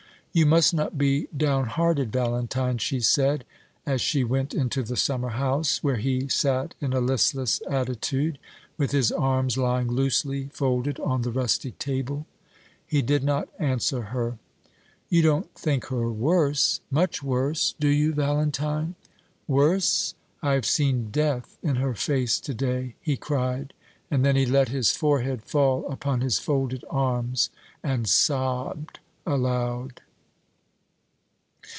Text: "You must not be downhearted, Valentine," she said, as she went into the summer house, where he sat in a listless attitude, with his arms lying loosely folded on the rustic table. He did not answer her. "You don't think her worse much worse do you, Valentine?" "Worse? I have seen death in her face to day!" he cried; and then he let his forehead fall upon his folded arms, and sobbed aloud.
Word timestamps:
"You 0.33 0.45
must 0.45 0.73
not 0.73 0.97
be 0.97 1.27
downhearted, 1.35 2.13
Valentine," 2.13 2.77
she 2.77 3.01
said, 3.01 3.43
as 3.85 3.99
she 3.99 4.23
went 4.23 4.53
into 4.53 4.81
the 4.81 4.95
summer 4.95 5.27
house, 5.31 5.83
where 5.83 5.97
he 5.97 6.29
sat 6.29 6.73
in 6.79 6.93
a 6.93 7.01
listless 7.01 7.61
attitude, 7.69 8.39
with 8.77 8.91
his 8.91 9.11
arms 9.11 9.57
lying 9.57 9.89
loosely 9.89 10.45
folded 10.53 11.01
on 11.01 11.23
the 11.23 11.33
rustic 11.33 11.77
table. 11.79 12.25
He 12.87 13.01
did 13.01 13.25
not 13.25 13.49
answer 13.59 14.03
her. 14.03 14.37
"You 15.09 15.21
don't 15.21 15.53
think 15.53 15.87
her 15.87 16.09
worse 16.09 16.79
much 16.89 17.21
worse 17.21 17.75
do 17.77 17.89
you, 17.89 18.13
Valentine?" 18.13 18.95
"Worse? 19.49 20.13
I 20.41 20.53
have 20.53 20.65
seen 20.65 21.11
death 21.11 21.57
in 21.61 21.75
her 21.75 21.93
face 21.93 22.39
to 22.39 22.53
day!" 22.53 22.95
he 23.01 23.17
cried; 23.17 23.73
and 24.09 24.23
then 24.23 24.37
he 24.37 24.45
let 24.45 24.69
his 24.69 24.91
forehead 24.95 25.43
fall 25.43 25.85
upon 25.91 26.21
his 26.21 26.39
folded 26.39 26.85
arms, 26.89 27.49
and 27.83 28.07
sobbed 28.07 28.99
aloud. 29.25 29.99